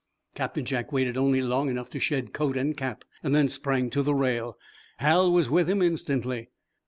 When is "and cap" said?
2.57-3.05